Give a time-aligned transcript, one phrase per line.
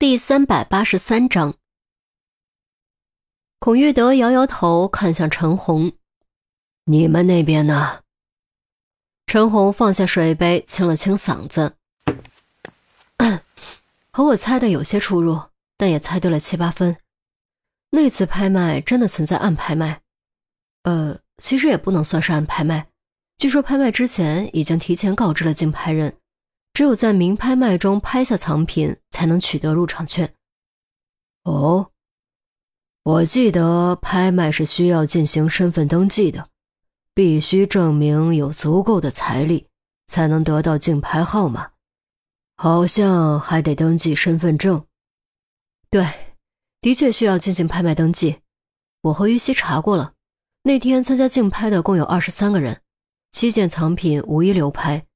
[0.00, 1.56] 第三百八十三章，
[3.58, 5.92] 孔玉德摇摇头，看向陈红
[6.86, 8.00] ：“你们那边呢？”
[9.28, 11.76] 陈红放下水杯，清了清嗓子
[14.10, 15.38] ：“和我猜的有些出入，
[15.76, 16.96] 但也猜对了七八分。
[17.90, 20.00] 那次拍卖真的存在暗拍卖？
[20.84, 22.86] 呃，其实也不能算是暗拍卖。
[23.36, 26.16] 据说拍卖之前已经提前告知了竞拍人。”
[26.72, 30.34] 只有在明拍卖中拍下藏品，才能取得入场券。
[31.42, 31.90] 哦，
[33.02, 36.48] 我记得拍卖是需要进行身份登记的，
[37.14, 39.66] 必须证明有足够的财力，
[40.06, 41.70] 才能得到竞拍号码。
[42.56, 44.84] 好像还得登记身份证。
[45.90, 46.06] 对，
[46.82, 48.40] 的确需要进行拍卖登记。
[49.00, 50.12] 我和于西查过了，
[50.62, 52.82] 那天参加竞拍的共有二十三个人，
[53.32, 55.06] 七件藏品无一流拍。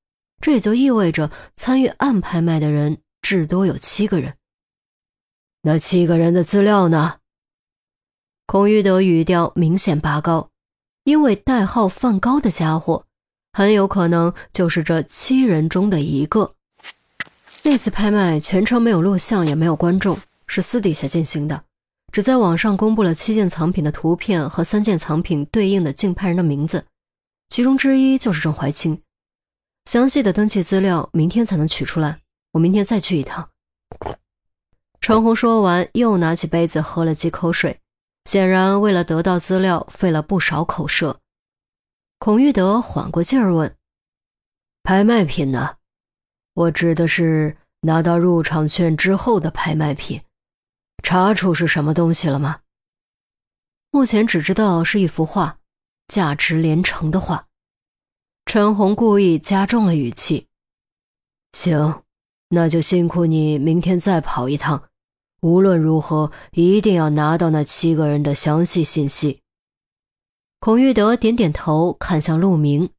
[0.44, 4.34] 这也就意味着参与暗拍卖的人至多有七个人。
[5.62, 7.14] 那七个人的资料呢？
[8.44, 10.50] 孔玉德语调明显拔高，
[11.04, 13.06] 因为代号梵高的家伙
[13.54, 16.54] 很有可能就是这七人中的一个。
[17.62, 21.64] 那次拍卖全程没有录像，也没有观众，是私底下进行的，
[22.12, 26.84] 只在网上公布了七件藏品的图片和三件藏品对应的竞拍人的名字，
[27.48, 29.00] 其中之一就是郑怀清。
[29.84, 32.20] 详细的登记资料明天才能取出来，
[32.52, 33.50] 我明天再去一趟。
[35.00, 37.80] 陈红说完，又拿起杯子喝了几口水，
[38.24, 41.20] 显然为了得到资料费了不少口舌。
[42.18, 43.76] 孔玉德缓过劲儿问
[44.82, 45.76] ：“拍卖品呢？
[46.54, 50.22] 我指的是拿到入场券之后的拍卖品，
[51.02, 52.60] 查出是什么东西了吗？”
[53.92, 55.58] 目前只知道是一幅画，
[56.08, 57.46] 价值连城的画。
[58.46, 60.46] 陈红故意加重了语气
[61.52, 62.04] ：“行，
[62.50, 64.90] 那就辛苦你明天再跑一趟。
[65.40, 69.40] 无论如何，一定要拿到那七个人的详细信息。”
[70.60, 72.90] 孔玉德点点头，看向陆明：“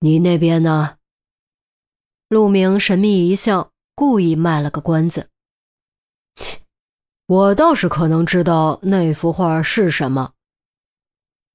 [0.00, 0.96] 你那边呢？”
[2.28, 5.28] 陆明神秘一笑，故意卖了个关子
[7.26, 10.32] ：“我倒是可能知道那幅画是什么。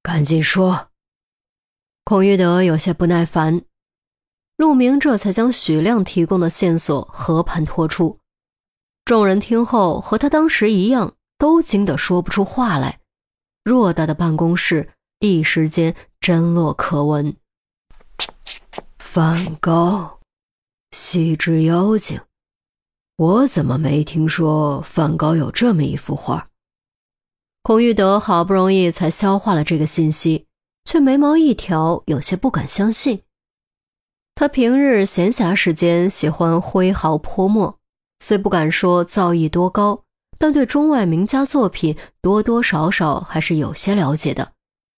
[0.04, 0.90] 赶紧说。”
[2.04, 3.62] 孔玉德有些不耐烦，
[4.58, 8.18] 陆明这才将许亮提供的线索和盘托出。
[9.06, 13.00] 众人听后和他当时一样，都惊得说不出话来。
[13.64, 17.36] 偌大的办公室一时间针落可闻。
[18.98, 20.20] 梵高，
[20.92, 22.20] 西之妖精，
[23.18, 26.50] 我怎么没听说梵高有这么一幅画？
[27.62, 30.48] 孔玉德好不容易才消化了这个信息。
[30.86, 33.22] 却眉毛一挑，有些不敢相信。
[34.36, 37.78] 他平日闲暇时间喜欢挥毫泼墨，
[38.20, 40.04] 虽不敢说造诣多高，
[40.40, 44.54] 但对中外名家作品多多少少还是有些了解的。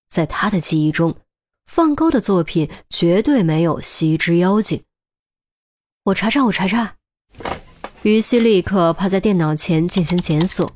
[0.10, 1.16] 在他的记忆中，
[1.68, 4.84] 梵高的作品绝对没有西之妖精。
[6.06, 6.96] 我查查，我查查。
[8.04, 10.72] 于西立刻趴在电脑前进行检索，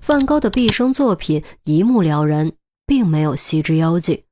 [0.00, 2.52] 梵高的毕生作品一目了然，
[2.86, 4.22] 并没有西之妖精。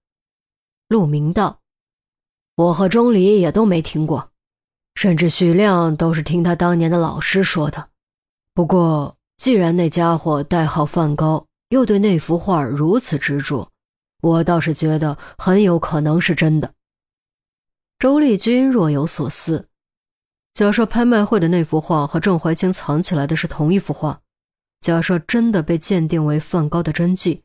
[0.93, 1.61] 陆明道
[2.55, 4.31] ：“我和钟离也都没听过，
[4.95, 7.89] 甚至许亮都是听他当年的老师说的。
[8.53, 13.71] 不过，既然那家伙代号梵高，又对那幅画如此执着，
[14.21, 16.75] 我倒是觉得很有可能是真的。”
[17.99, 19.69] 周丽君若有所思
[20.53, 24.21] ：“假设拍卖会的那幅画和郑怀清藏起来的是同一幅画，
[24.81, 27.45] 假设真的被鉴定为梵高的真迹，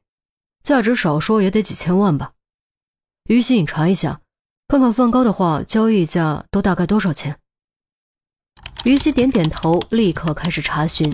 [0.64, 2.34] 价值少说也得几千万吧？”
[3.28, 4.22] 于西，你查一下，
[4.70, 7.38] 看看梵高的画交易价都大概多少钱。
[8.86, 11.14] 于西点点头，立刻开始查询，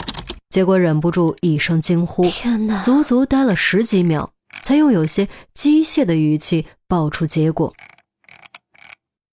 [0.50, 4.30] 结果忍不住一声惊呼：“天哪！”足足待了十几秒，
[4.62, 7.74] 才用有些机械的语气报出结果：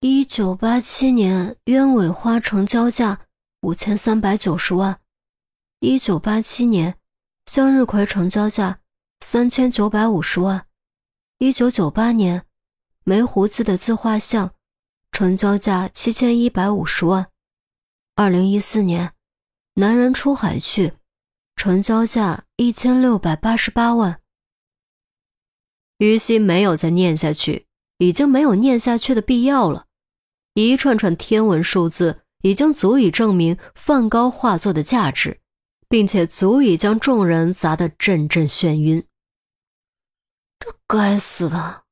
[0.01, 3.21] 一九八七年鸢尾花成交价
[3.61, 4.95] 五千三百九十万；
[5.81, 6.95] 一九八七年
[7.45, 8.79] 向日葵成交价
[9.21, 10.63] 三千九百五十万；
[11.37, 12.43] 一九九八年。
[13.11, 14.55] 没胡子的自画像，
[15.11, 17.29] 成交价七千一百五十万。
[18.15, 19.15] 二零一四年，
[19.75, 20.93] 男人出海去，
[21.57, 24.21] 成交价一千六百八十八万。
[25.99, 27.67] 于西没有再念下去，
[27.99, 29.87] 已经没有念下去的必要了。
[30.55, 35.41] 一串串天文数字已经足以证明梵高画作的价值，
[35.89, 39.05] 并且足以将众人砸得阵阵眩晕。
[40.61, 41.83] 这该死的！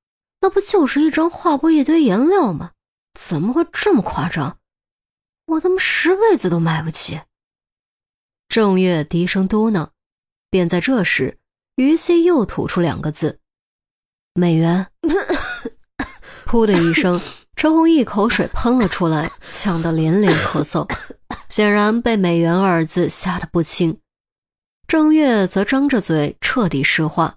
[0.41, 2.73] 那不就是一张画布、一堆颜料吗？
[3.19, 4.59] 怎么会这么夸张？
[5.47, 7.21] 我他妈十辈子都买不起！
[8.49, 9.89] 郑月低声嘟囔。
[10.51, 11.39] 便在这时，
[11.77, 13.39] 于西又吐出两个字
[14.33, 14.87] ：“美元。
[16.47, 17.21] ”噗的一声，
[17.55, 20.91] 陈红一口水喷了出来，呛得连连咳嗽，
[21.51, 24.01] 显然被“美元”二字吓得不轻。
[24.87, 27.37] 郑月则张着嘴，彻底石化。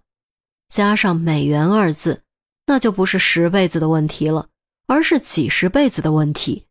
[0.69, 2.23] 加上“美元”二字，
[2.71, 4.47] 那就不是十辈子的问题了，
[4.87, 6.67] 而是几十辈子的问题。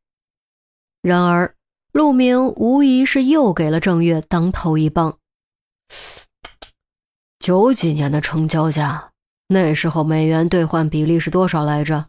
[1.02, 1.55] 然而，
[1.93, 5.19] 陆明无疑是又给了郑月当头一棒。
[7.38, 9.12] 九几年的成交价，
[9.49, 12.06] 那时候美元兑换比例是多少来着？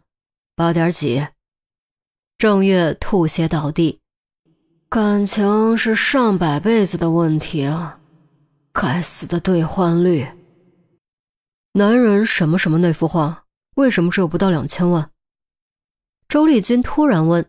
[0.56, 1.26] 八点几。
[2.38, 4.00] 郑月吐血倒地，
[4.88, 8.00] 感情是上百辈子的问题啊！
[8.72, 10.26] 该死的兑换率！
[11.74, 13.41] 男人什么什么那幅画，
[13.74, 15.10] 为什么只有不到两千万？
[16.28, 17.48] 周丽君突然问。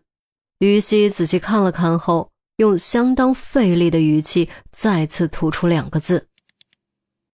[0.58, 6.28] 于西仔细看了看后，用相当费力的语气再次吐出两个字。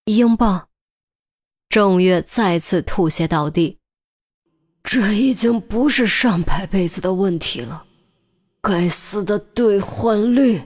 [0.07, 0.69] 英镑，
[1.69, 3.79] 郑月再次吐血倒地。
[4.83, 7.85] 这已经不是上百辈子的问题了，
[8.61, 10.61] 该死的兑换率！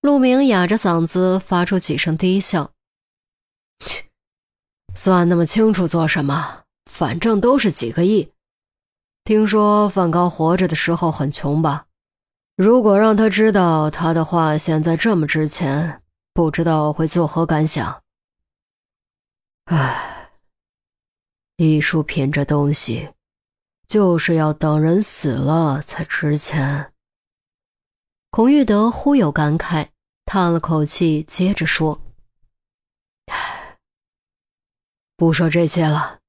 [0.00, 2.72] 陆明哑着嗓子发出几声低笑。
[4.98, 6.64] 算那么清楚做什么？
[6.90, 8.32] 反正都是几个亿。
[9.22, 11.86] 听说梵高活着的时候很穷吧？
[12.56, 16.02] 如果让他知道他的画现在这么值钱。
[16.34, 18.02] 不知道会作何感想？
[19.66, 20.30] 唉，
[21.56, 23.10] 艺术品这东西，
[23.86, 26.92] 就是要等人死了才值钱。
[28.30, 29.88] 孔玉德忽有感慨，
[30.24, 32.00] 叹了口气，接着说
[33.26, 33.67] ：“唉，
[35.18, 36.20] 不说这些了。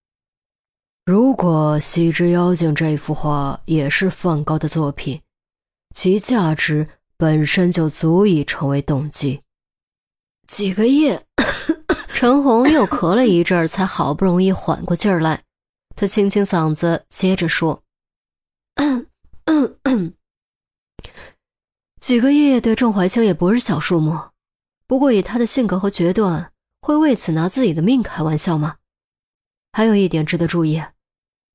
[1.06, 5.22] 如果《西之妖精》这幅画也是梵高的作品，
[5.94, 9.44] 其价值本身就足以成为动机。”
[10.50, 11.16] 几个亿，
[12.16, 15.44] 陈红又咳了一阵儿，才好不容易缓过劲儿来。
[15.96, 17.84] 他清清嗓子，接着说
[22.02, 24.20] ：“几个亿对郑怀清也不是小数目，
[24.88, 26.52] 不过以他的性格和决断，
[26.82, 28.78] 会为此拿自己的命开玩笑吗？
[29.71, 30.83] 还有一点值得注意，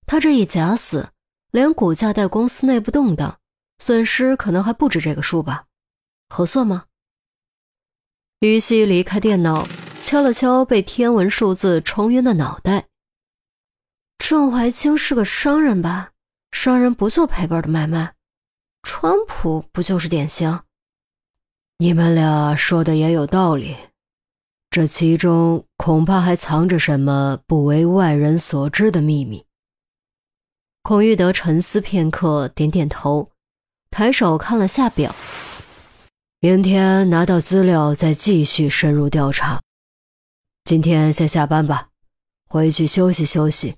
[0.06, 1.11] 他这一假死，
[1.50, 3.38] 连股价带公司内部动荡，
[3.78, 5.66] 损失可能还不止这个数吧？
[6.28, 6.87] 合算吗？”
[8.40, 9.66] 于西离开电脑，
[10.02, 12.88] 敲了敲被天文数字冲晕的脑袋。
[14.19, 16.12] 郑怀清是个商人吧？
[16.50, 18.14] 商人不做赔本的买卖。
[18.82, 20.61] 川普不就是典型？
[21.78, 23.76] 你们俩说的也有道理，
[24.75, 29.47] 这其中恐怕还藏着什么不为外人所知的秘密。
[30.82, 33.31] 孔玉德沉思片刻，点点头，
[33.93, 35.15] 抬手看了下表。
[36.41, 39.61] 明天拿到资料再继续深入调查。
[40.65, 41.91] 今天先下班吧，
[42.49, 43.76] 回去休息休息，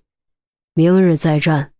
[0.72, 1.72] 明日再战。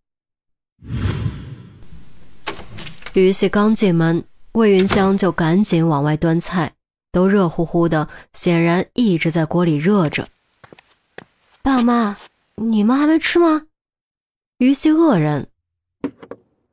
[3.15, 4.23] 于西刚进门，
[4.53, 6.75] 魏云香就赶紧往外端菜，
[7.17, 10.29] 都热乎乎的，显然一直在锅里热着。
[11.63, 12.19] 爸妈，
[12.57, 13.63] 你们还没吃吗？
[14.59, 15.47] 于西愕然。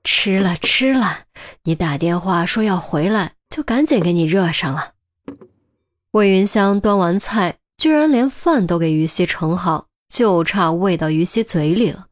[0.03, 1.19] 吃了吃了，
[1.63, 3.35] 你打电话说要回来。
[3.49, 4.93] 就赶紧给你热上了。
[6.11, 12.07] 魏云香端完菜，居然连饭都给于西盛好，就差喂到于西嘴里了。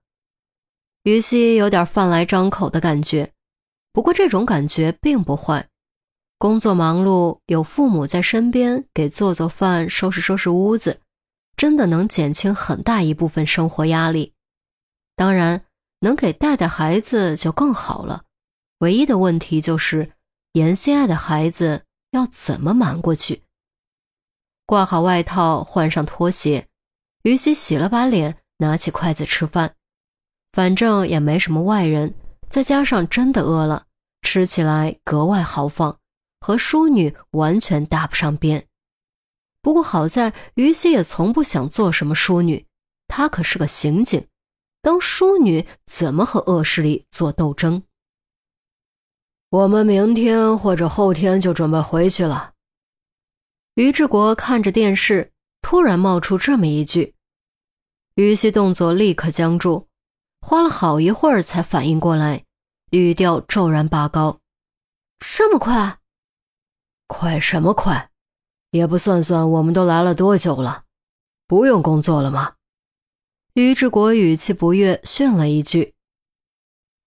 [1.02, 3.32] 于西有点饭来张口的感觉，
[3.92, 5.68] 不过这种感觉并不坏。
[6.42, 11.00] 工作忙碌，有父母在身边给做做饭、收拾收拾屋子，
[11.56, 14.34] 真的能减轻很大一部分生活压力。
[15.16, 15.64] 当然，
[16.00, 18.24] 能给带带孩子就更好了。
[18.80, 20.14] 唯一的问题就是。
[20.54, 23.44] 妍心爱的孩子要怎么瞒过去？
[24.66, 26.68] 挂好外套，换上拖鞋，
[27.22, 29.76] 于西洗了把脸，拿起筷子吃饭。
[30.52, 32.16] 反正也没什么外人，
[32.50, 33.86] 再加上真的饿了，
[34.24, 36.00] 吃起来格外豪放，
[36.42, 38.68] 和淑女完全搭不上边。
[39.62, 42.66] 不过好在于西也从不想做什么淑女，
[43.08, 44.28] 她可是个刑警，
[44.82, 47.84] 当淑女怎么和恶势力做斗争？
[49.50, 52.54] 我们明天或者后天就准备回去了。
[53.76, 55.32] 于志国看着电视，
[55.62, 57.14] 突然冒出这么一句，
[58.16, 59.88] 于西动作立刻僵住，
[60.42, 62.44] 花了好一会儿才反应过来，
[62.90, 64.40] 语调骤然拔高
[65.20, 66.00] ：“这么快？
[67.12, 68.10] 快什么快？
[68.72, 70.86] 也不算算我们都来了多久了，
[71.46, 72.54] 不用工作了吗？”
[73.54, 75.94] 于志国语气不悦，训了一句：“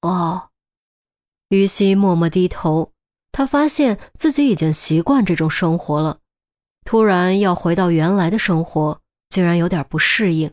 [0.02, 0.50] 哦。”
[1.48, 2.92] 于西默默低头，
[3.32, 6.18] 他发现自己已经习惯这种生活了，
[6.84, 10.52] 突然要回到原来的生活，竟然有点不适应。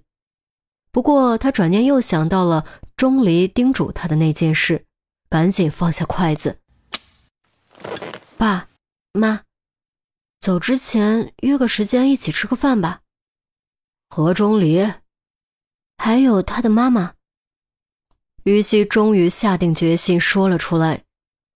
[0.93, 2.65] 不过他转念又想到了
[2.95, 4.85] 钟离叮嘱他的那件事，
[5.29, 6.59] 赶紧放下筷子。
[8.37, 8.69] 爸
[9.13, 9.43] 妈，
[10.39, 13.01] 走之前约个时间一起吃个饭吧。
[14.09, 14.89] 何钟离，
[15.97, 17.15] 还有他的妈妈。
[18.43, 21.03] 于西终于下定决心说了出来。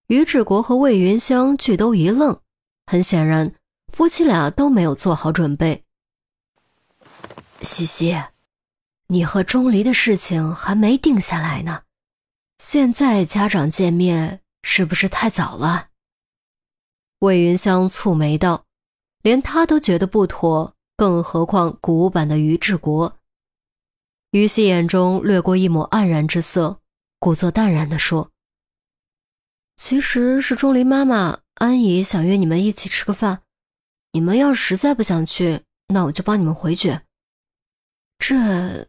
[0.07, 2.39] 于志国和魏云香俱都一愣，
[2.85, 3.55] 很显然，
[3.91, 5.83] 夫妻俩都没有做好准备。
[7.62, 8.21] 西西，
[9.07, 11.83] 你和钟离的事情还没定下来呢，
[12.59, 15.88] 现在家长见面是不是太早了？
[17.19, 18.65] 魏云香蹙眉道
[19.24, 23.17] ：“连他都觉得不妥，更何况古板的于志国。”
[24.31, 26.81] 于西眼中掠过一抹黯然之色，
[27.19, 28.31] 故作淡然地说。
[29.77, 33.43] 其实是钟离妈妈安姨想约你们一起吃个饭，
[34.12, 37.01] 你们要实在不想去，那我就帮你们回绝。
[38.19, 38.88] 这，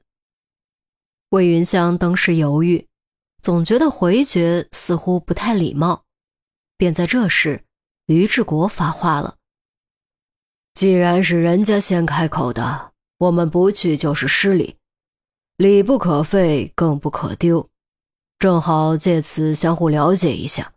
[1.31, 2.87] 魏云香当时犹豫，
[3.43, 6.05] 总觉得回绝似乎不太礼貌，
[6.77, 7.65] 便在这时，
[8.07, 9.37] 于志国发话了
[10.75, 14.77] ：“既然是人家先开口的，我们不去就是失礼，
[15.57, 17.69] 礼不可废，更不可丢，
[18.39, 20.73] 正好借此相互了解一下。”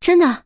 [0.00, 0.44] 真的，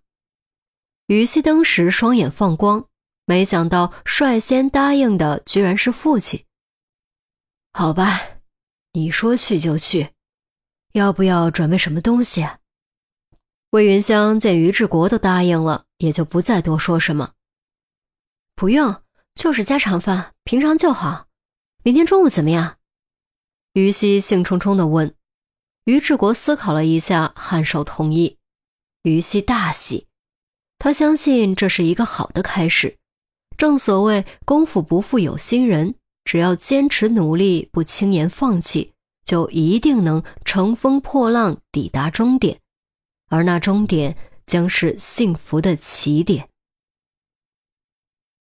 [1.07, 2.89] 于西当时双眼放光，
[3.25, 6.45] 没想到率先答应的居然是父亲。
[7.73, 8.21] 好吧，
[8.93, 10.11] 你说去就去，
[10.93, 12.45] 要不要准备什么东西？
[13.71, 17.33] 魏云香见于志国都答应了，也就不再多说什么。
[18.55, 19.03] 不用，
[19.35, 21.27] 就是家常饭，平常就好。
[21.83, 22.77] 明天中午怎么样？
[23.73, 25.15] 于西兴冲冲地问。
[25.85, 28.39] 于志国思考了一下，颔首同意。
[29.03, 30.07] 于西大喜，
[30.79, 32.97] 他相信这是一个好的开始。
[33.59, 42.61] 正所谓功夫不负有心人，只要坚持努力，不轻言放弃，就一定能乘风破浪抵达终点，
[43.29, 46.49] 而那终点将是幸福的起点。